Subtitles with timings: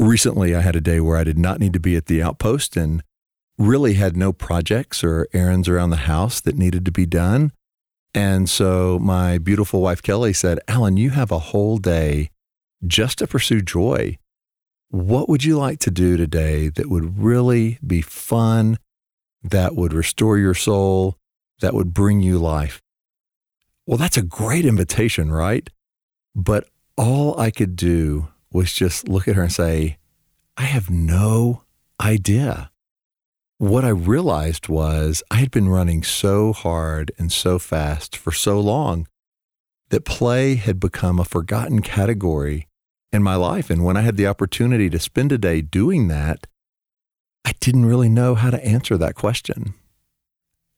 [0.00, 2.76] recently I had a day where I did not need to be at the outpost
[2.76, 3.02] and
[3.58, 7.52] really had no projects or errands around the house that needed to be done.
[8.14, 12.30] And so my beautiful wife Kelly said, Allen, you have a whole day
[12.86, 14.18] just to pursue joy.
[14.88, 18.78] What would you like to do today that would really be fun,
[19.42, 21.16] that would restore your soul,
[21.60, 22.80] that would bring you life?
[23.86, 25.68] Well, that's a great invitation, right?
[26.34, 29.98] But all I could do was just look at her and say,
[30.56, 31.62] I have no
[32.00, 32.70] idea.
[33.58, 38.58] What I realized was I had been running so hard and so fast for so
[38.58, 39.06] long
[39.90, 42.68] that play had become a forgotten category
[43.12, 43.70] in my life.
[43.70, 46.46] And when I had the opportunity to spend a day doing that,
[47.44, 49.74] I didn't really know how to answer that question.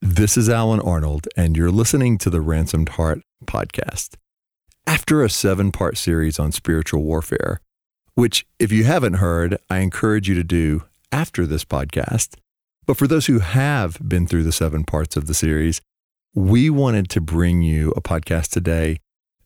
[0.01, 4.17] This is Allen Arnold, and you're listening to the Ransomed Heart podcast.
[4.87, 7.61] After a seven part series on spiritual warfare,
[8.15, 12.35] which, if you haven't heard, I encourage you to do after this podcast.
[12.85, 15.81] But for those who have been through the seven parts of the series,
[16.35, 18.99] we wanted to bring you a podcast today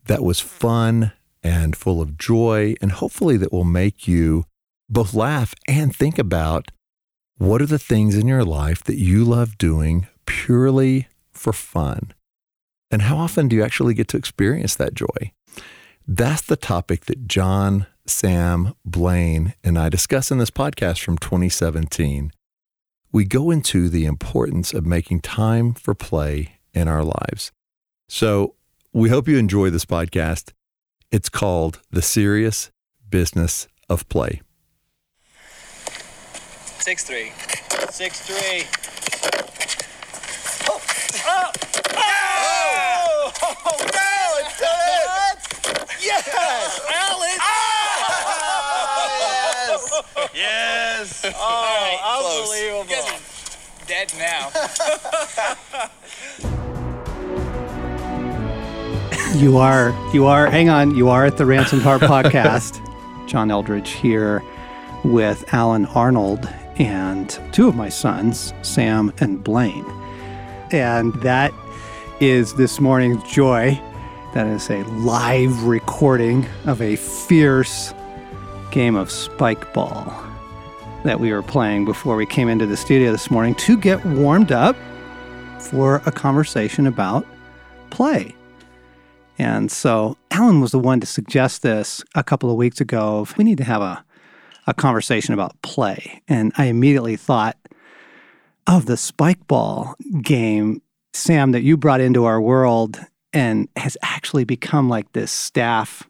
[0.06, 1.12] that was fun
[1.43, 4.45] and full of joy, and hopefully that will make you
[4.89, 6.71] both laugh and think about
[7.37, 12.12] what are the things in your life that you love doing purely for fun?
[12.91, 15.33] And how often do you actually get to experience that joy?
[16.06, 22.31] That's the topic that John Sam, Blaine, and I discuss in this podcast from 2017.
[23.11, 27.51] We go into the importance of making time for play in our lives.
[28.09, 28.55] So
[28.93, 30.53] we hope you enjoy this podcast.
[31.11, 32.71] It's called The Serious
[33.09, 34.43] Business of Play.
[36.78, 37.33] 6 3.
[37.91, 38.62] 6 3.
[40.69, 40.81] Oh,
[41.27, 41.50] oh,
[41.97, 45.37] oh, oh, no, it's done.
[46.07, 47.39] Yes, Alex!
[49.69, 51.25] Oh, yes.
[51.25, 51.35] yes.
[51.37, 52.85] Oh, unbelievable.
[52.85, 53.21] You guys are
[53.87, 54.51] dead now.
[59.34, 62.81] You are, you are, hang on, you are at the Ransomed Heart podcast.
[63.28, 64.43] John Eldredge here
[65.05, 69.84] with Allen Arnold and two of my sons, Sam and Blaine.
[70.71, 71.53] And that
[72.19, 73.78] is this morning's joy.
[74.36, 77.94] That is a live recording of a fierce
[78.70, 80.12] game of spike ball
[81.04, 84.52] that we were playing before we came into the studio this morning to get warmed
[84.52, 84.76] up
[85.58, 87.26] for a conversation about
[87.88, 88.36] play.
[89.38, 93.26] And so Allen was the one to suggest this a couple of weeks ago.
[93.38, 94.04] We need to have a,
[94.66, 96.20] a conversation about play.
[96.28, 97.56] And I immediately thought
[98.66, 100.82] of the spike ball game,
[101.14, 103.00] Sam, that you brought into our world
[103.32, 106.09] and has actually become like this staff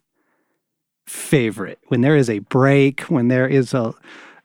[1.06, 1.78] favorite.
[1.88, 3.94] When there is a break, when there is a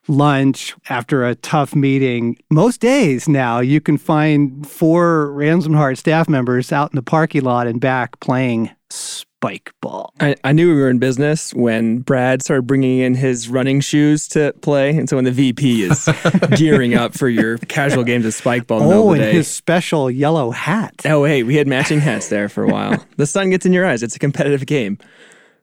[0.07, 2.37] lunch after a tough meeting.
[2.49, 7.41] Most days now, you can find four Ransomed Heart staff members out in the parking
[7.43, 10.13] lot and back playing spike ball.
[10.19, 14.27] I, I knew we were in business when Brad started bringing in his running shoes
[14.29, 14.89] to play.
[14.97, 16.09] And so when the VP is
[16.55, 19.31] gearing up for your casual games of spike ball Oh, and day.
[19.31, 20.93] his special yellow hat.
[21.05, 23.03] Oh, hey, we had matching hats there for a while.
[23.17, 24.03] the sun gets in your eyes.
[24.03, 24.97] It's a competitive game.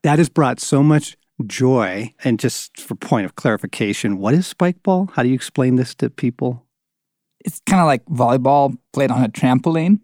[0.02, 1.16] That has brought so much
[1.46, 2.12] joy.
[2.24, 5.10] And just for point of clarification, what is spike ball?
[5.14, 6.64] How do you explain this to people?
[7.44, 10.00] it's kind of like volleyball played on a trampoline.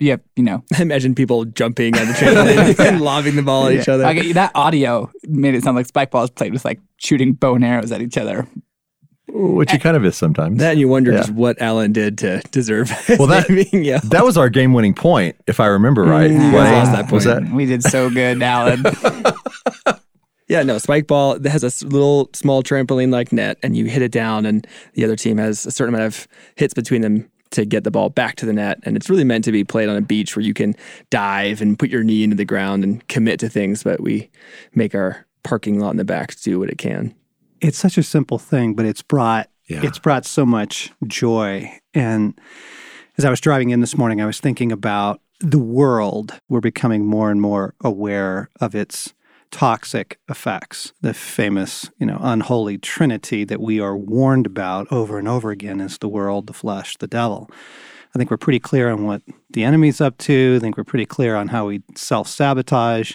[0.00, 3.66] You have, you know, I imagine people jumping on the trampoline and lobbing the ball
[3.66, 4.02] at each other.
[4.04, 7.64] like that audio made it sound like spike balls played with like shooting bow and
[7.64, 8.48] arrows at each other.
[9.28, 10.58] Which it kind of is sometimes.
[10.60, 11.18] that and you wonder Yeah.
[11.18, 15.36] just what Allen did to deserve Well, that- being that was our game winning point,
[15.46, 16.30] if I remember right.
[16.30, 17.48] Mm, Was I lost that Was that?
[17.50, 18.82] We did so good, Allen.
[20.48, 24.02] Yeah, no, spike ball that has a little small trampoline like net, and you hit
[24.02, 27.64] it down, and the other team has a certain amount of hits between them to
[27.64, 28.78] get the ball back to the net.
[28.84, 30.74] And it's really meant to be played on a beach where you can
[31.10, 34.30] dive and put your knee into the ground and commit to things, but we
[34.74, 37.14] make our parking lot in the back do what it can.
[37.60, 39.80] it's such a simple thing, but it's brought Yeah.
[39.84, 41.70] it's brought so much joy.
[41.94, 42.38] And
[43.18, 46.38] as I was driving in this morning, I was thinking about the world.
[46.48, 49.12] We're becoming more and more aware of its
[49.52, 50.92] toxic effects.
[51.02, 55.80] The famous, you know, unholy trinity that we are warned about over and over again
[55.80, 57.48] is the world, the flesh, the devil.
[58.14, 60.56] I think we're pretty clear on what the enemy's up to.
[60.56, 63.14] I think we're pretty clear on how we self-sabotage.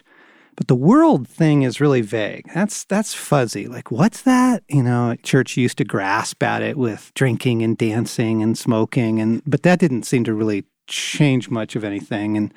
[0.56, 2.50] But the world thing is really vague.
[2.54, 3.68] That's that's fuzzy.
[3.68, 4.63] Like what's that?
[4.68, 9.44] You know, church used to grasp at it with drinking and dancing and smoking and
[9.45, 12.51] but that didn't seem to really change much of anything and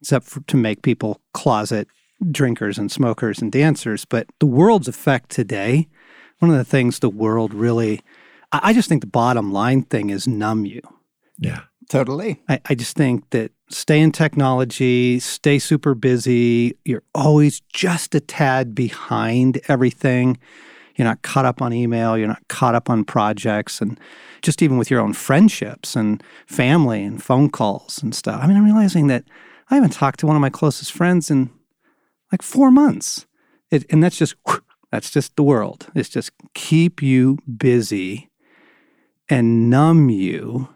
[0.00, 1.88] except for, to make people closet
[2.30, 5.88] drinkers and smokers and dancers, but the world's effect today
[6.44, 8.00] one of the things the world really,
[8.52, 10.82] I, I just think the bottom line thing is numb you.
[11.38, 11.62] Yeah.
[11.88, 12.40] Totally.
[12.48, 16.76] I, I just think that stay in technology, stay super busy.
[16.84, 20.38] You're always just a tad behind everything.
[20.96, 22.16] You're not caught up on email.
[22.16, 23.98] You're not caught up on projects and
[24.42, 28.40] just even with your own friendships and family and phone calls and stuff.
[28.42, 29.24] I mean, I'm realizing that
[29.70, 31.50] I haven't talked to one of my closest friends in
[32.34, 33.26] like four months.
[33.70, 34.34] It, and that's just,
[34.90, 35.86] that's just the world.
[35.94, 38.28] It's just keep you busy
[39.28, 40.68] and numb you.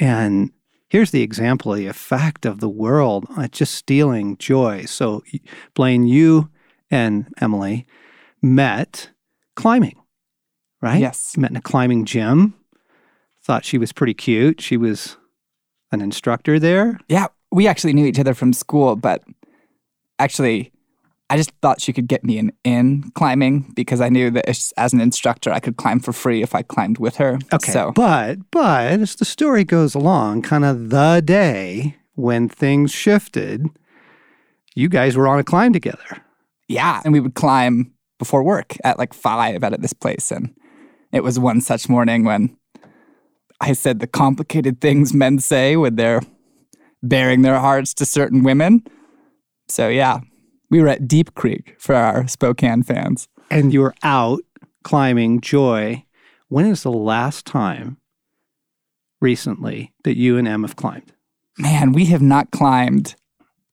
[0.00, 0.50] And
[0.88, 4.84] here's the example of the effect of the world uh, just stealing joy.
[4.86, 5.22] So,
[5.74, 6.50] Blaine, you
[6.90, 7.86] and Emily
[8.42, 9.10] met
[9.54, 10.00] climbing,
[10.82, 11.00] right?
[11.00, 11.36] Yes.
[11.36, 12.54] Met in a climbing gym.
[13.44, 14.60] Thought she was pretty cute.
[14.60, 15.18] She was
[15.92, 16.98] an instructor there.
[17.08, 19.22] Yeah, we actually knew each other from school, but
[20.18, 20.72] actually,
[21.30, 24.72] I just thought she could get me an in climbing because I knew that as
[24.76, 27.38] as an instructor, I could climb for free if I climbed with her.
[27.52, 27.72] Okay.
[27.72, 33.66] So, But but as the story goes along, kind of the day when things shifted,
[34.74, 36.22] you guys were on a climb together.
[36.68, 40.30] yeah, and we would climb before work at like five out at this place.
[40.30, 40.54] And
[41.12, 42.56] it was one such morning when
[43.60, 46.20] I said the complicated things men say when they're
[47.02, 48.82] bearing their hearts to certain women.
[49.68, 50.20] So, yeah,
[50.70, 53.28] we were at Deep Creek for our Spokane fans.
[53.50, 54.40] And you were out
[54.82, 56.04] climbing Joy.
[56.48, 57.98] When is the last time
[59.20, 61.12] recently that you and Em have climbed?
[61.58, 63.14] Man, we have not climbed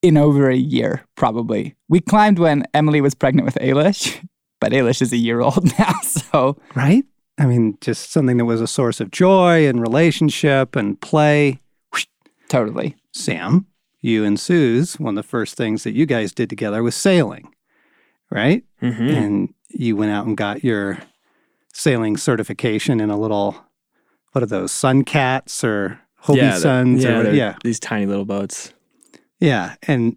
[0.02, 1.74] in over a year, probably.
[1.88, 4.24] We climbed when Emily was pregnant with Ailish,
[4.60, 5.92] but Ailish is a year old now.
[6.02, 7.04] So, Right?
[7.38, 11.60] I mean, just something that was a source of joy and relationship and play.
[12.48, 12.94] totally.
[13.14, 13.66] Sam,
[14.02, 17.54] you and Suze, one of the first things that you guys did together was sailing,
[18.30, 18.64] right?
[18.82, 19.08] Mm-hmm.
[19.08, 20.98] And you went out and got your
[21.72, 23.56] sailing certification in a little,
[24.32, 27.04] what are those, Sun Cats or Hobie yeah, the- Suns?
[27.04, 28.74] yeah, or, yeah, these tiny little boats.
[29.40, 29.76] yeah.
[29.88, 30.16] And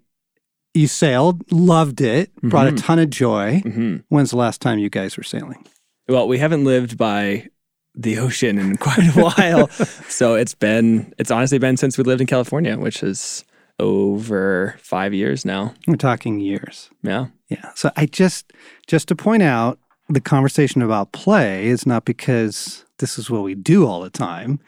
[0.74, 2.84] you sailed, loved it, brought a Mhm.
[2.84, 3.62] ton of joy.
[3.64, 5.66] hmm When's the last time you guys were sailing?
[6.10, 7.48] Well, we haven't lived by
[7.96, 9.70] the ocean in quite a while,
[10.10, 13.46] so it's been it's honestly been since we lived in California, which is
[13.80, 15.74] over five years now.
[15.88, 16.90] We're talking years.
[17.04, 17.28] Yeah.
[17.50, 17.72] Yeah.
[17.76, 18.54] So I just
[18.88, 19.80] just to point out
[20.10, 24.60] the conversation about play is not because this is what we do all the time.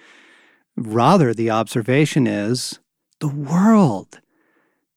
[0.75, 2.79] Rather, the observation is
[3.19, 4.19] the world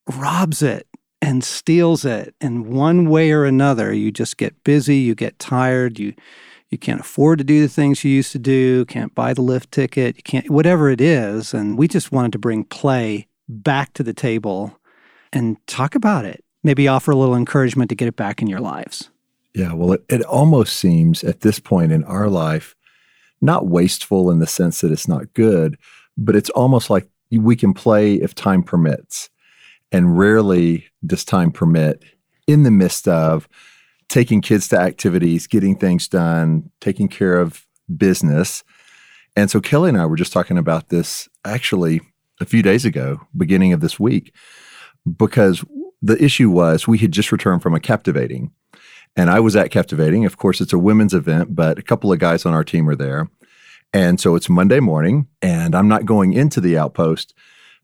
[0.07, 0.87] robs it
[1.23, 3.93] and steals it in one way or another.
[3.93, 6.15] You just get busy, you get tired, you
[6.71, 9.73] you can't afford to do the things you used to do, can't buy the lift
[9.73, 11.53] ticket, you can't whatever it is.
[11.53, 14.79] And we just wanted to bring play back to the table
[15.33, 16.45] and talk about it.
[16.63, 19.11] Maybe offer a little encouragement to get it back in your lives.
[19.55, 22.77] Yeah, well, it, it almost seems at this point in our life,
[23.41, 25.77] not wasteful in the sense that it's not good,
[26.17, 29.31] but it's almost like we can play if time permits.
[29.93, 32.05] And rarely does time permit
[32.47, 33.49] in the midst of
[34.09, 38.63] taking kids to activities, getting things done, taking care of business.
[39.35, 42.01] And so Kelly and I were just talking about this actually
[42.41, 44.35] a few days ago, beginning of this week,
[45.17, 45.65] because
[46.03, 48.51] the issue was we had just returned from a captivating.
[49.17, 50.25] And I was at Captivating.
[50.25, 52.95] Of course, it's a women's event, but a couple of guys on our team are
[52.95, 53.29] there.
[53.93, 57.35] And so it's Monday morning, and I'm not going into the outpost,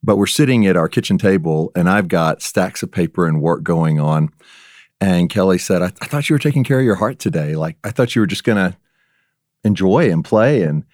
[0.05, 3.65] but we're sitting at our kitchen table, and I've got stacks of paper and work
[3.65, 4.31] going on.
[5.01, 7.57] And Kelly said, I, I thought you were taking care of your heart today.
[7.57, 8.79] Like, I thought you were just going to
[9.65, 10.63] enjoy and play.
[10.63, 10.85] And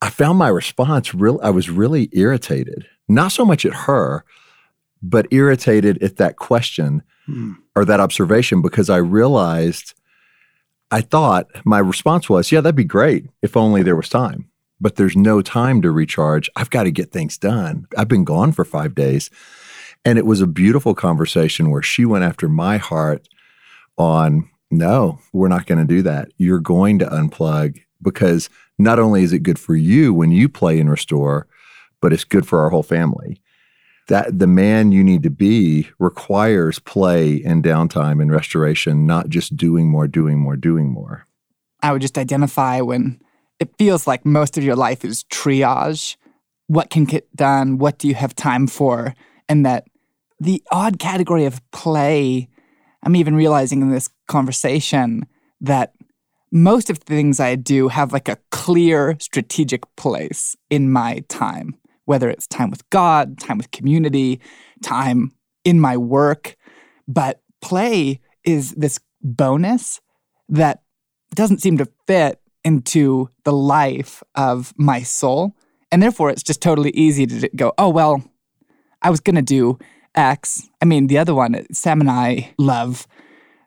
[0.00, 4.24] I found my response real, I was really irritated, not so much at her,
[5.02, 7.52] but irritated at that question hmm.
[7.76, 9.94] or that observation because I realized
[10.90, 14.48] I thought my response was, yeah, that'd be great if only there was time.
[14.80, 16.50] But there's no time to recharge.
[16.56, 17.86] I've got to get things done.
[17.96, 19.30] I've been gone for five days.
[20.04, 23.26] And it was a beautiful conversation where she went after my heart
[23.96, 26.28] on no, we're not going to do that.
[26.36, 30.80] You're going to unplug because not only is it good for you when you play
[30.80, 31.46] and restore,
[32.04, 33.40] but it's good for our whole family
[34.08, 39.56] that the man you need to be requires play and downtime and restoration, not just
[39.56, 41.26] doing more, doing more, doing more.
[41.82, 43.22] I would just identify when
[43.58, 46.16] it feels like most of your life is triage.
[46.66, 47.78] What can get done?
[47.78, 49.14] What do you have time for?
[49.48, 49.86] And that
[50.38, 52.50] the odd category of play,
[53.02, 55.24] I'm even realizing in this conversation
[55.62, 55.94] that
[56.52, 61.78] most of the things I do have like a clear strategic place in my time,
[62.04, 64.40] whether it's time with God, time with community,
[64.82, 65.32] time
[65.64, 66.56] in my work.
[67.08, 70.00] But play is this bonus
[70.48, 70.82] that
[71.34, 75.56] doesn't seem to fit into the life of my soul.
[75.90, 78.22] And therefore, it's just totally easy to go, oh, well,
[79.02, 79.78] I was going to do
[80.14, 80.68] X.
[80.80, 83.06] I mean, the other one, uh, Sam and I love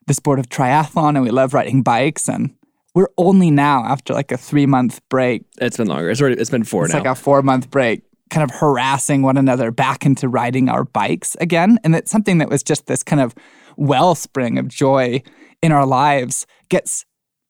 [0.07, 2.27] the sport of triathlon and we love riding bikes.
[2.27, 2.55] And
[2.95, 6.09] we're only now, after like a three month break, It's been longer.
[6.09, 6.99] It's already it's been four it's now.
[6.99, 11.35] like a four month break, kind of harassing one another back into riding our bikes
[11.39, 11.79] again.
[11.83, 13.33] And that something that was just this kind of
[13.77, 15.21] wellspring of joy
[15.61, 17.05] in our lives gets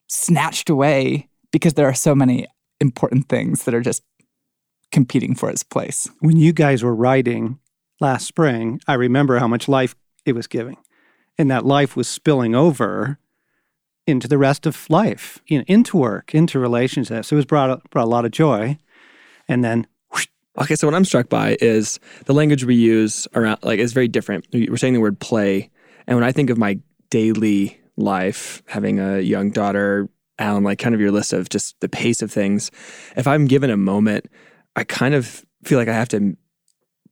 [0.07, 2.47] snatched away because there are so many
[2.79, 4.03] important things that are just
[4.91, 6.07] competing for its place.
[6.19, 7.59] When you guys were riding
[7.99, 10.77] last spring, I remember how much life it was giving.
[11.37, 13.19] And that life was spilling over
[14.05, 17.31] into the rest of life, you know, into work, into relationships.
[17.31, 18.77] It was brought brought a lot of joy.
[19.47, 19.85] And then
[20.59, 24.07] Okay, so what I'm struck by is the language we use around like is very
[24.07, 24.47] different.
[24.51, 25.69] We're saying the word play,
[26.07, 30.09] and when I think of my daily life, having a young daughter,
[30.39, 32.71] Allen, like kind of your list of just the pace of things.
[33.15, 34.25] If I'm given a moment,
[34.75, 36.35] I kind of feel like I have to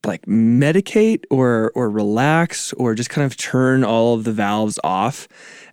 [0.06, 5.28] like medicate or or relax or just kind of turn all of the valves off.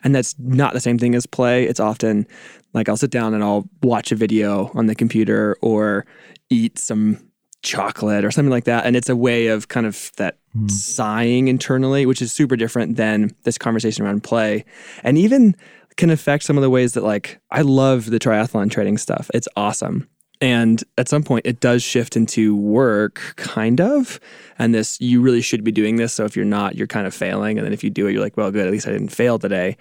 [0.05, 1.65] And that's not the same thing as play.
[1.65, 2.27] It's often
[2.75, 6.07] like I'll sit down and I'll watch a video on the computer or
[6.51, 7.19] eat some
[7.63, 8.85] chocolate or something like that.
[8.85, 10.69] And it's a way of kind of that hmm.
[10.69, 14.65] sighing internally, which is super different than this conversation around play.
[15.03, 15.57] And even
[15.97, 19.31] can affect some of the ways that like I love the triathlon training stuff.
[19.35, 20.09] It's awesome.
[20.41, 24.19] And at some point it does shift into work kind of.
[24.59, 26.13] And this you really should be doing this.
[26.13, 27.59] So if you're not, you're kind of failing.
[27.59, 29.39] And then if you do it, you're like, well good, at least I didn't fail
[29.39, 29.77] today.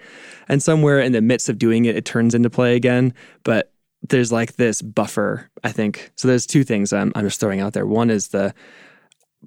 [0.48, 3.12] And somewhere in the midst of doing it, it turns into play again.
[3.42, 3.71] But
[4.08, 6.10] there's like this buffer, I think.
[6.16, 7.86] So there's two things I'm, I'm just throwing out there.
[7.86, 8.54] One is the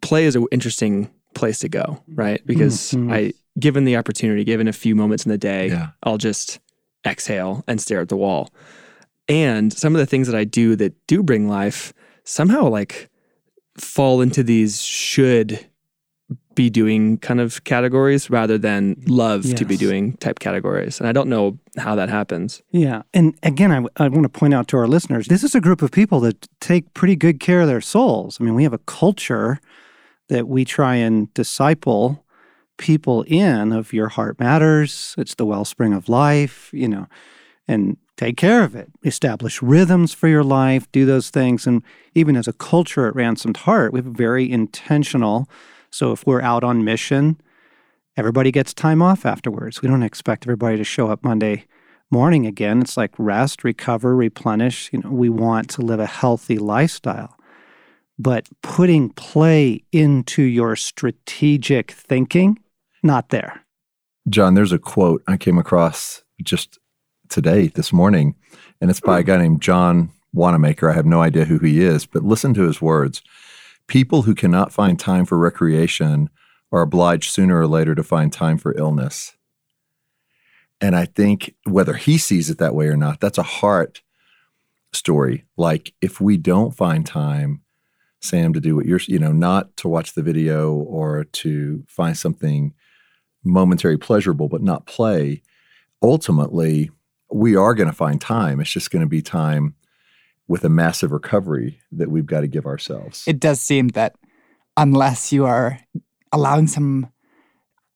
[0.01, 2.39] play is an interesting place to go, right?
[2.39, 2.47] Mm-hmm.
[2.47, 3.11] Because mm-hmm.
[3.11, 5.89] I, given the opportunity, given a few moments in the day, Yeah.
[6.03, 6.59] I'll just
[7.05, 8.49] exhale and stare at the wall.
[9.27, 11.93] And some of the things that I do that do bring life
[12.23, 13.09] somehow like
[13.77, 15.65] fall into these should
[16.55, 20.99] be doing kind of categories rather than love to be doing type categories.
[20.99, 22.61] And I don't know how that happens.
[22.71, 23.03] Yeah.
[23.13, 25.81] And again, I, I want to point out to our listeners this is a group
[25.81, 28.37] of people that take pretty good care of their souls.
[28.39, 29.59] I mean, we have a culture
[30.29, 32.25] that we try and disciple
[32.77, 37.07] people in of your heart matters, it's the wellspring of life, you know,
[37.67, 38.91] and take care of it.
[39.03, 41.67] Establish rhythms for your life, do those things.
[41.67, 41.83] And
[42.13, 45.47] even as a culture at Ransomed Heart, we have a very intentional.
[45.95, 47.39] So if we're out on mission,
[48.17, 49.81] everybody gets time off afterwards.
[49.81, 51.67] We don't expect everybody to show up Monday
[52.11, 52.81] morning again.
[52.81, 54.91] It's like rest, recover, replenish.
[54.91, 57.37] You know, we want to live a healthy lifestyle.
[58.19, 62.59] But putting play into your strategic thinking,
[63.01, 63.61] not there.
[64.27, 66.77] John, there's a quote I came across just
[67.29, 68.35] today, this morning,
[68.81, 70.89] and it's by a guy named John Wanamaker.
[70.89, 73.21] I have no idea who he is, but listen to his words.
[73.87, 76.29] People who cannot find time for recreation
[76.71, 79.35] are obliged sooner or later to find time for illness.
[80.81, 84.01] And I think whether he sees it that way or not, that's a heart
[84.91, 85.45] story.
[85.55, 87.61] Like if we don't find time,
[88.19, 92.17] Sam, to do what you're, you know, not to watch the video or to find
[92.17, 92.73] something
[93.45, 95.41] momentary pleasurable but not play
[96.01, 96.89] ultimately
[97.31, 99.75] we are going to find time it's just going to be time
[100.47, 104.15] with a massive recovery that we've got to give ourselves It does seem that
[104.77, 105.79] unless you are
[106.31, 107.09] allowing some,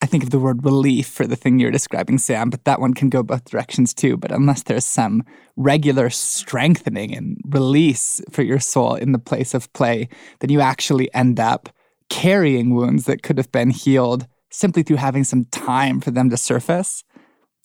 [0.02, 2.94] I think of the word relief for the thing you're describing, Sam, but that one
[2.94, 4.18] can go both directions too.
[4.18, 5.24] But unless there's some
[5.58, 10.08] regular strengthening and release for your soul in the place of play,
[10.40, 11.70] then you actually end up
[12.10, 16.38] carrying wounds that could have been healed simply through having some time for them to
[16.38, 17.04] surface.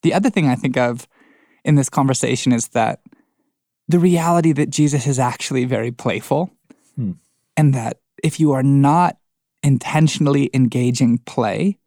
[0.02, 1.08] The other thing I think of
[1.64, 3.00] in this conversation is that
[3.88, 6.50] the reality that Jesus is actually very playful
[6.96, 7.12] hmm.
[7.56, 9.16] and that if you are not
[9.62, 11.78] intentionally engaging play,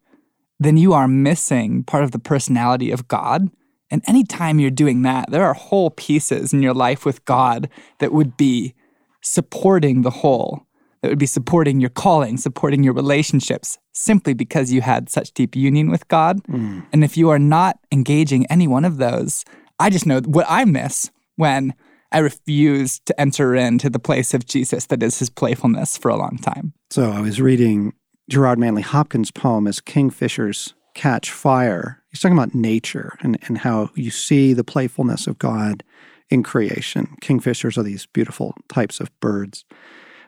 [0.60, 3.48] then you are missing part of the personality of God.
[3.90, 7.68] And anytime you're doing that, there are whole pieces in your life with God
[8.00, 8.74] that would be
[9.22, 10.66] supporting the whole,
[11.00, 15.56] that would be supporting your calling, supporting your relationships, simply because you had such deep
[15.56, 16.40] union with God.
[16.46, 16.80] Hmm.
[16.92, 19.44] And if you are not engaging any one of those,
[19.78, 21.72] I just know what I miss when
[22.10, 26.16] I refuse to enter into the place of Jesus that is his playfulness for a
[26.16, 26.72] long time.
[26.90, 27.92] So I was reading
[28.30, 32.02] Gerard Manley Hopkins' poem as Kingfishers Catch Fire.
[32.10, 35.84] He's talking about nature and, and how you see the playfulness of God
[36.30, 37.14] in creation.
[37.20, 39.64] Kingfishers are these beautiful types of birds.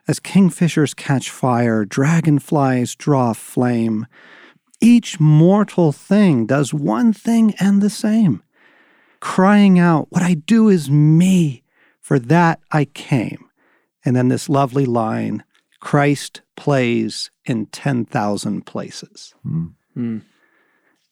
[0.06, 4.06] As kingfishers catch fire, dragonflies draw flame.
[4.80, 8.42] Each mortal thing does one thing and the same
[9.20, 11.59] crying out, What I do is me.
[12.10, 13.48] For that I came.
[14.04, 15.44] And then this lovely line
[15.78, 19.32] Christ plays in 10,000 places.
[19.46, 20.22] Mm.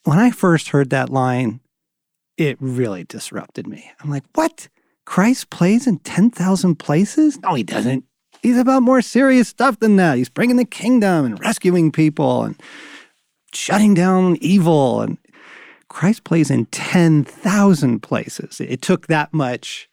[0.03, 1.61] When I first heard that line,
[2.37, 3.93] it really disrupted me.
[4.01, 4.67] I'm like, What?
[5.05, 7.39] Christ plays in 10,000 places?
[7.43, 8.05] No, he doesn't.
[8.43, 10.19] He's about more serious stuff than that.
[10.19, 12.61] He's bringing the kingdom and rescuing people and
[13.55, 15.03] shutting down evil.
[15.03, 15.19] And
[15.87, 18.61] Christ plays in 10,000 places.
[18.61, 19.89] It took that much,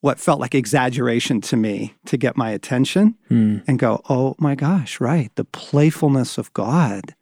[0.00, 3.64] what felt like exaggeration to me, to get my attention Mm.
[3.66, 5.34] and go, oh my gosh, right.
[5.34, 7.14] The playfulness of God.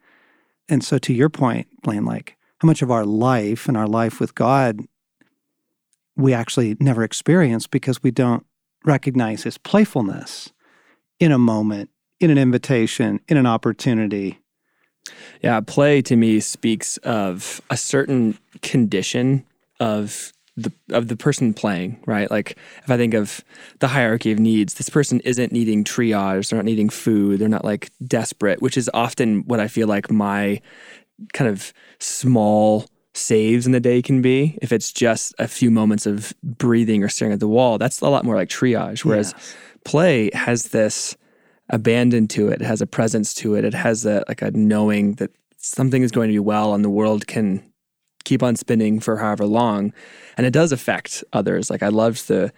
[0.69, 4.21] And so, to your point, Blaine, like how much of our life and our life
[4.21, 4.81] with God
[6.19, 8.47] we actually never experience because we don't
[8.87, 10.51] recognize his playfulness
[11.21, 11.91] in a moment,
[12.21, 14.39] in an invitation, in an opportunity.
[15.43, 19.45] Yeah, play to me speaks of a certain condition
[19.79, 22.31] of the of the person playing, right?
[22.31, 23.45] Like if I think of
[23.81, 27.65] the hierarchy of needs, this person isn't needing triage, they're not needing food, they're not
[27.65, 30.61] like desperate, which is often what I feel like my
[31.33, 34.59] kind of small saves in the day can be.
[34.63, 38.09] If it's just a few moments of breathing or staring at the wall, that's a
[38.09, 39.05] lot more like triage.
[39.05, 39.35] Whereas
[39.85, 41.17] play has this
[41.69, 45.15] abandon to it, it has a presence to it, it has a like a knowing
[45.15, 47.73] that something is going to be well and the world can
[48.27, 49.93] keep on spinning for however long.
[50.37, 51.71] And it does affect others.
[51.71, 52.53] Like I loved the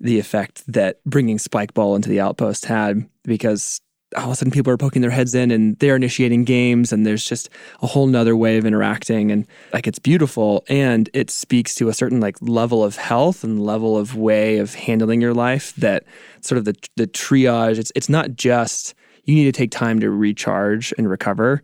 [0.00, 3.82] the effect that bringing Spike Ball into the outpost had because
[4.16, 7.06] all of a sudden people are poking their heads in and they're initiating games and
[7.06, 7.50] there's just
[7.82, 11.94] a whole nother way of interacting and like it's beautiful and it speaks to a
[11.94, 16.04] certain like level of health and level of way of handling your life that
[16.40, 20.10] sort of the the triage it's it's not just you need to take time to
[20.10, 21.62] recharge and recover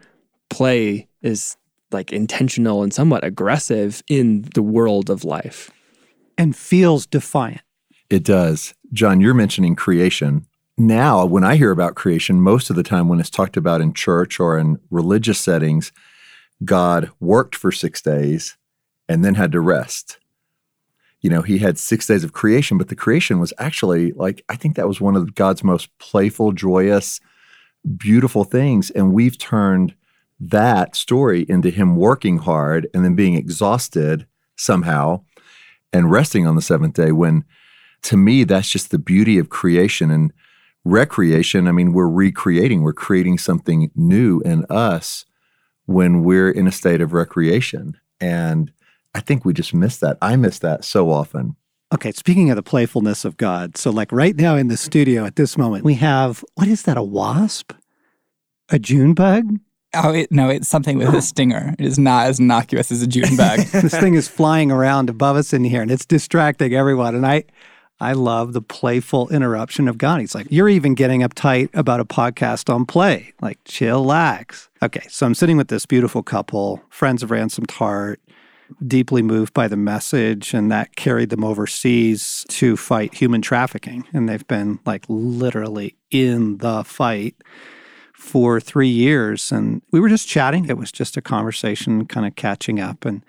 [0.48, 1.56] play is
[1.92, 5.70] like intentional and somewhat aggressive in the world of life
[6.36, 7.62] and feels defiant.
[8.10, 8.74] It does.
[8.92, 10.46] John, you're mentioning creation.
[10.78, 13.94] Now, when I hear about creation, most of the time when it's talked about in
[13.94, 15.90] church or in religious settings,
[16.64, 18.56] God worked for six days
[19.08, 20.18] and then had to rest.
[21.22, 24.56] You know, he had six days of creation, but the creation was actually like, I
[24.56, 27.20] think that was one of God's most playful, joyous,
[27.96, 28.90] beautiful things.
[28.90, 29.94] And we've turned
[30.38, 35.20] that story into him working hard and then being exhausted somehow
[35.92, 37.44] and resting on the seventh day when
[38.02, 40.32] to me that's just the beauty of creation and
[40.84, 45.24] recreation i mean we're recreating we're creating something new in us
[45.86, 48.70] when we're in a state of recreation and
[49.14, 51.56] i think we just miss that i miss that so often
[51.94, 55.36] Okay, speaking of the playfulness of God, so like right now in the studio at
[55.36, 57.72] this moment, we have what is that, a wasp?
[58.70, 59.60] A June bug?
[59.96, 61.74] Oh, it, no, it's something with a stinger.
[61.78, 63.60] It is not as innocuous as a June bug.
[63.60, 67.14] this thing is flying around above us in here and it's distracting everyone.
[67.14, 67.44] And I
[67.98, 70.20] I love the playful interruption of God.
[70.20, 73.32] He's like, You're even getting uptight about a podcast on play.
[73.40, 74.68] Like, chillax.
[74.82, 78.20] Okay, so I'm sitting with this beautiful couple, friends of Ransomed Heart,
[78.86, 84.04] deeply moved by the message, and that carried them overseas to fight human trafficking.
[84.12, 87.34] And they've been like literally in the fight
[88.16, 89.52] for three years.
[89.52, 90.68] And we were just chatting.
[90.68, 93.04] It was just a conversation, kind of catching up.
[93.04, 93.24] And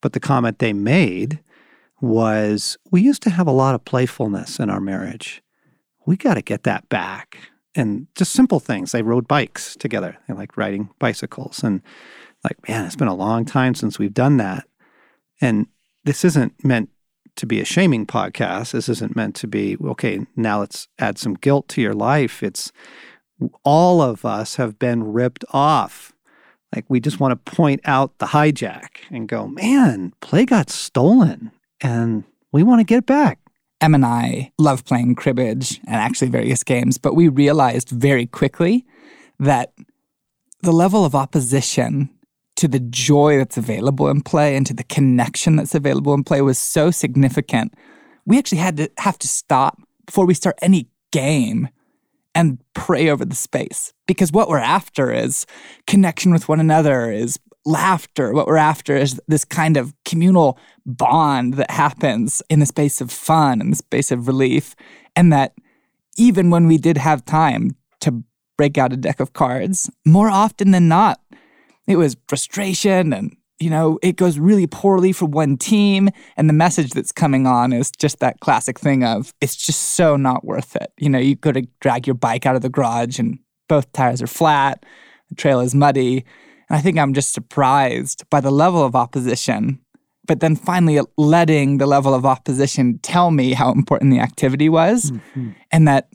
[0.00, 1.38] but the comment they made
[2.00, 5.42] was we used to have a lot of playfulness in our marriage.
[6.06, 7.38] We got to get that back.
[7.74, 8.92] And just simple things.
[8.92, 10.18] They rode bikes together.
[10.26, 11.62] They like riding bicycles.
[11.62, 11.80] And
[12.42, 14.66] like, man, it's been a long time since we've done that.
[15.40, 15.66] And
[16.04, 16.90] this isn't meant
[17.36, 18.72] to be a shaming podcast.
[18.72, 22.42] This isn't meant to be, okay, now let's add some guilt to your life.
[22.42, 22.72] It's
[23.64, 26.12] all of us have been ripped off.
[26.74, 31.52] Like we just want to point out the hijack and go, man, play got stolen
[31.80, 33.38] and we want to get it back.
[33.80, 38.86] Em and I love playing cribbage and actually various games, but we realized very quickly
[39.40, 39.72] that
[40.62, 42.08] the level of opposition
[42.56, 46.40] to the joy that's available in play and to the connection that's available in play
[46.40, 47.74] was so significant.
[48.24, 51.68] We actually had to have to stop before we start any game
[52.34, 55.46] and pray over the space because what we're after is
[55.86, 58.32] connection with one another, is laughter.
[58.32, 63.10] What we're after is this kind of communal bond that happens in the space of
[63.10, 64.74] fun, in the space of relief.
[65.14, 65.54] And that
[66.16, 68.22] even when we did have time to
[68.56, 71.20] break out a deck of cards, more often than not,
[71.86, 76.10] it was frustration and you know, it goes really poorly for one team.
[76.36, 80.16] And the message that's coming on is just that classic thing of it's just so
[80.16, 80.92] not worth it.
[80.98, 84.20] You know, you go to drag your bike out of the garage and both tires
[84.20, 84.84] are flat,
[85.28, 86.24] the trail is muddy.
[86.68, 89.78] And I think I'm just surprised by the level of opposition
[90.26, 95.10] but then finally letting the level of opposition tell me how important the activity was,
[95.10, 95.50] mm-hmm.
[95.70, 96.08] and that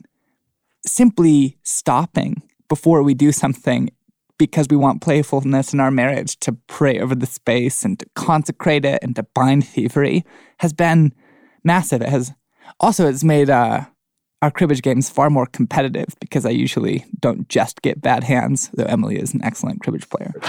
[0.86, 3.90] simply stopping before we do something
[4.38, 8.84] because we want playfulness in our marriage to pray over the space and to consecrate
[8.84, 10.24] it and to bind thievery
[10.58, 11.12] has been
[11.64, 12.00] massive.
[12.00, 12.32] It has
[12.80, 13.84] also it's made uh,
[14.40, 18.84] our cribbage games far more competitive because I usually don't just get bad hands, though
[18.84, 20.32] Emily is an excellent cribbage player.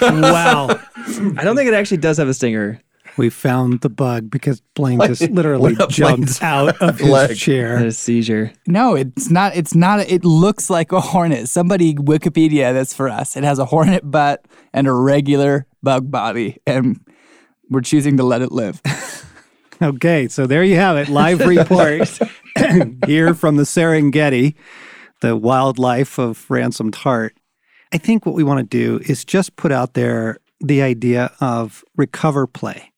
[0.00, 0.68] wow.
[0.68, 2.80] I don't think it actually does have a stinger.
[3.16, 7.30] We found the bug because Blaine just literally What jumped out of leg?
[7.30, 7.76] his chair.
[7.84, 8.52] A seizure.
[8.66, 9.56] No, it's not.
[9.56, 10.00] It's not.
[10.00, 11.48] It looks like a hornet.
[11.48, 13.36] Somebody Wikipedia this for us.
[13.36, 17.00] It has a hornet butt and a regular bug body, and
[17.70, 18.80] we're choosing to let it live.
[19.82, 21.10] Okay, so there you have it.
[21.10, 22.08] Live report
[23.06, 24.54] here from the Serengeti,
[25.20, 27.36] the wildlife of ransomed heart.
[27.92, 31.84] I think what we want to do is just put out there the idea of
[31.94, 32.90] recover play.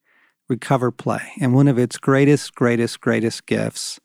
[0.49, 1.33] Recover play.
[1.41, 4.01] And one of its greatest, greatest, greatest gifts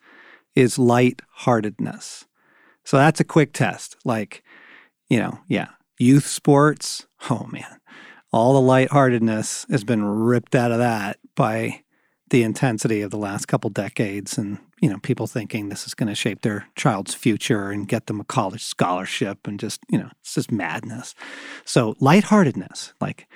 [0.56, 2.25] is lightheartedness.
[2.84, 3.95] So that's a quick test.
[4.03, 4.43] Like,
[5.10, 7.08] you know, yeah, youth sports.
[7.29, 7.79] Oh man,
[8.32, 11.84] all the lightheartedness has been ripped out of that by
[12.29, 16.10] the intensity of the last couple decades and you know people thinking this is going
[16.10, 20.10] to shape their child's future and get them a college scholarship and just you know
[20.19, 21.13] it's just madness
[21.63, 23.27] so lightheartedness like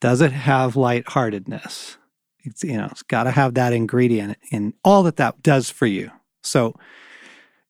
[0.00, 1.96] does it have lightheartedness
[2.44, 5.86] it's you know it's got to have that ingredient in all that that does for
[5.86, 6.10] you
[6.42, 6.74] so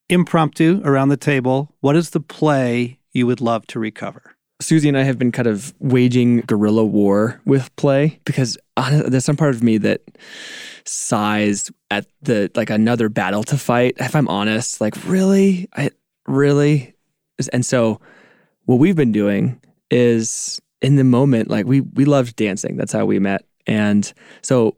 [0.09, 4.97] impromptu around the table what is the play you would love to recover Susie and
[4.97, 9.63] I have been kind of waging guerrilla war with play because there's some part of
[9.63, 10.01] me that
[10.85, 13.95] sighs at the like another battle to fight.
[13.97, 15.91] If I'm honest, like really, I
[16.27, 16.95] really,
[17.51, 17.99] and so
[18.65, 22.77] what we've been doing is in the moment, like we we loved dancing.
[22.77, 24.77] That's how we met, and so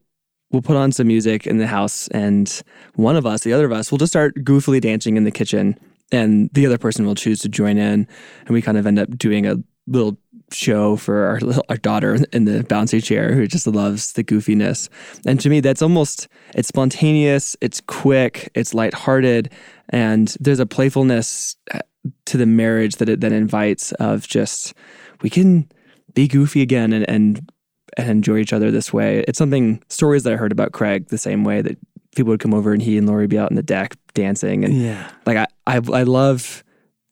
[0.52, 2.62] we'll put on some music in the house, and
[2.96, 5.78] one of us, the other of us, will just start goofily dancing in the kitchen,
[6.12, 8.08] and the other person will choose to join in,
[8.46, 10.18] and we kind of end up doing a little
[10.52, 14.90] show for our little, our daughter in the bouncy chair who just loves the goofiness.
[15.26, 19.52] And to me, that's almost it's spontaneous, it's quick, it's lighthearted,
[19.90, 21.80] and there's a playfulness uh,
[22.26, 24.74] to the marriage that it then invites of just
[25.22, 25.70] we can
[26.14, 27.50] be goofy again and and
[27.98, 29.24] and enjoy each other this way.
[29.28, 31.78] It's something stories that I heard about Craig the same way that
[32.16, 34.64] people would come over and he and Lori would be out on the deck dancing
[34.64, 36.64] and yeah like I, I I love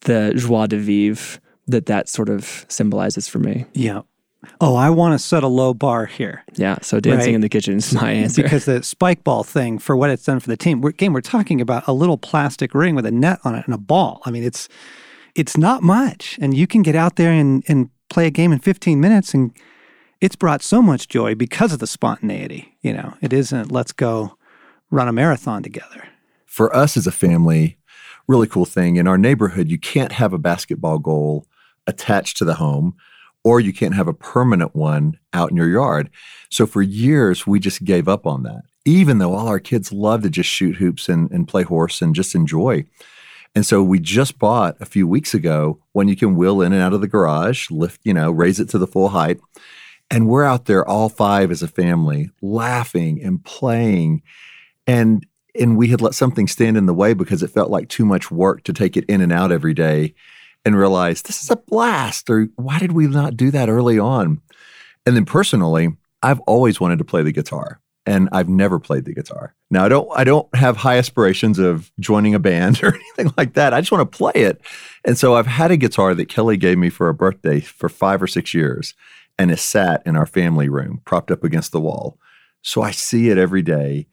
[0.02, 3.66] the joie de vivre that that sort of symbolizes for me.
[3.74, 4.02] yeah
[4.60, 7.34] oh i want to set a low bar here Yeah, so dancing Right.
[7.34, 8.42] in the kitchen is my answer.
[8.44, 10.80] because the spike ball thing for what it's done for the team.
[10.80, 13.74] We're, again, we're talking about a little plastic ring with a net on it and
[13.74, 14.20] a ball.
[14.24, 14.68] I mean, it's
[15.34, 18.58] it's not much, and you can get out there and and play a game in
[18.60, 19.50] 15 minutes, and
[20.22, 22.76] it's brought so much joy because of the spontaneity.
[22.80, 24.38] You know, it isn't let's go
[24.90, 26.04] run a marathon together.
[26.46, 27.78] for us as a family,
[28.28, 31.46] really cool thing in our neighborhood, you can't have a basketball goal
[31.86, 32.94] attached to the home
[33.42, 36.10] or you can't have a permanent one out in your yard.
[36.50, 40.22] So for years, we just gave up on that, even though all our kids love
[40.22, 42.84] to just shoot hoops and, and play horse and just enjoy.
[43.54, 46.82] And so we just bought a few weeks ago one you can wheel in and
[46.82, 49.40] out of the garage, lift, you know, raise it to the full height.
[50.10, 54.22] And we're out there all five as a family laughing and playing.
[54.86, 55.26] And
[55.58, 58.30] and we had let something stand in the way because it felt like too much
[58.30, 60.14] work to take it in and out every day
[60.64, 64.40] and realized this is a blast or why did we not do that early on?
[65.06, 65.90] And then personally
[66.24, 69.54] i've always wanted to play the guitar and i've never played the guitar.
[69.70, 73.54] Now i don't i don't have high aspirations of joining a band or anything like
[73.54, 73.74] that.
[73.74, 74.60] I just want to play it.
[75.04, 78.22] And so i've had a guitar that kelly gave me for a birthday for five
[78.22, 78.94] or six years
[79.42, 82.18] and it sat in our family room propped up against the wall
[82.62, 84.06] so i see it every day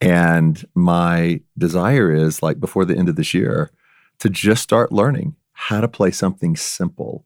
[0.00, 3.70] and my desire is like before the end of this year
[4.18, 7.24] to just start learning how to play something simple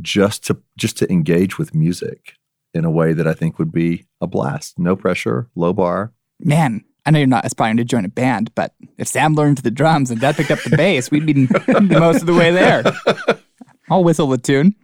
[0.00, 2.34] just to just to engage with music
[2.74, 4.78] in a way that I think would be a blast.
[4.78, 6.12] No pressure, low bar.
[6.38, 9.70] Man, I know you're not aspiring to join a band, but if Sam learned the
[9.70, 11.34] drums and Dad picked up the bass, we'd be
[11.80, 12.84] most of the way there.
[13.90, 14.74] I'll whistle a tune.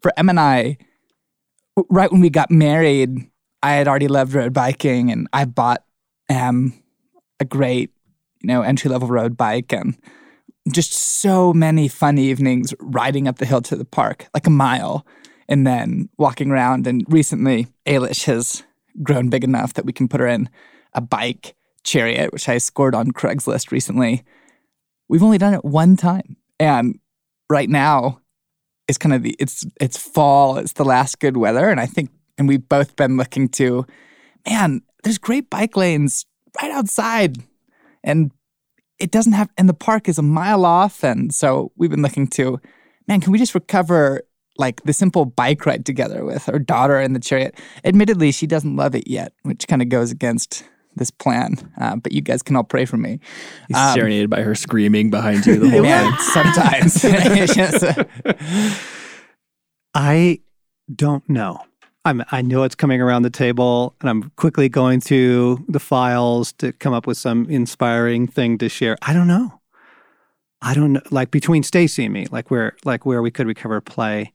[0.00, 0.78] For Em and I,
[1.88, 3.30] right when we got married,
[3.62, 5.84] I had already loved road biking, and I bought
[6.28, 6.74] Em
[7.40, 7.90] a great,
[8.42, 9.96] you know, entry level road bike, and
[10.72, 15.06] just so many fun evenings riding up the hill to the park, like a mile,
[15.48, 16.86] and then walking around.
[16.86, 18.62] And recently, Ailish has
[19.02, 20.48] grown big enough that we can put her in
[20.92, 24.24] a bike chariot, which I scored on Craigslist recently.
[25.08, 26.36] We've only done it one time.
[26.58, 26.98] And
[27.50, 28.20] right now,
[28.88, 32.10] is kind of the it's it's fall, it's the last good weather, and I think
[32.36, 33.86] and we've both been looking to,
[34.46, 36.26] man, there's great bike lanes
[36.60, 37.38] right outside,
[38.02, 38.30] and
[38.98, 42.26] it doesn't have and the park is a mile off, and so we've been looking
[42.28, 42.60] to,
[43.08, 44.22] man, can we just recover
[44.56, 47.58] like the simple bike ride together with our daughter in the chariot?
[47.84, 50.64] Admittedly, she doesn't love it yet, which kind of goes against
[50.96, 51.56] this plan.
[51.80, 53.20] Uh, but you guys can all pray for me.
[53.68, 56.88] He's serenaded by her screaming behind you the whole Man, time.
[56.88, 57.04] sometimes.
[57.56, 59.04] Yes.
[59.94, 60.40] I
[60.94, 61.60] don't know.
[62.04, 66.52] I'm, I know it's coming around the table, and I'm quickly going to the files
[66.54, 68.98] to come up with some inspiring thing to share.
[69.02, 69.60] I don't know.
[70.60, 71.00] I don't know.
[71.10, 74.32] Like between Stasi and me, like where like where we could recover play,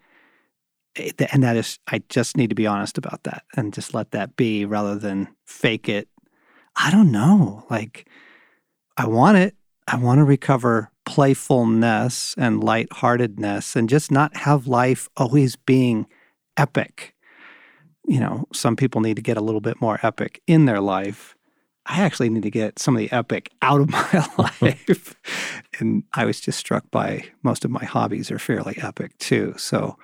[0.96, 4.12] eh, and that is, I just need to be honest about that and just let
[4.12, 6.08] that be rather than fake it.
[6.76, 7.66] I don't know.
[7.70, 8.08] Like
[8.98, 9.56] I want it.
[9.88, 16.06] I want to recover playfulness and lightheartedness and just not have life always being
[16.58, 17.16] epic.
[18.06, 21.36] You know, some people need to get a little bit more epic in their life.
[21.86, 25.16] I actually need to get some of the epic out of my life.
[25.80, 29.56] and I was just struck by most of my hobbies are fairly epic too.
[29.58, 29.98] So,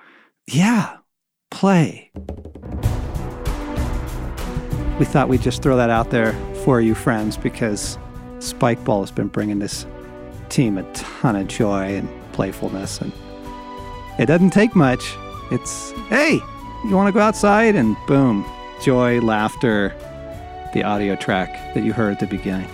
[0.48, 0.96] yeah,
[1.50, 2.10] play.
[4.98, 6.32] We thought we'd just throw that out there
[6.66, 7.96] for you, friends, because
[8.38, 9.86] Spikeball has been bringing this
[10.48, 13.00] team a ton of joy and playfulness.
[13.00, 13.12] And
[14.18, 15.14] it doesn't take much.
[15.52, 16.40] It's, hey,
[16.84, 17.76] you want to go outside?
[17.76, 18.44] And boom,
[18.82, 19.94] joy, laughter,
[20.74, 22.68] the audio track that you heard at the beginning.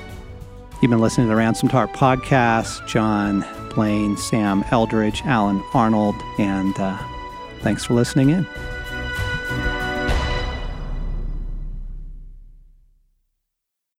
[0.80, 2.88] You've been listening to the Ransomed Heart podcast.
[2.88, 6.96] John, Blaine, Sam Eldredge, Allen Arnold, and uh,
[7.60, 8.46] thanks for listening in.